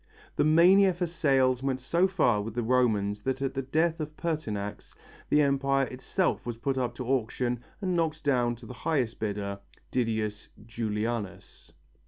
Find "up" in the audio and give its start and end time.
6.75-6.95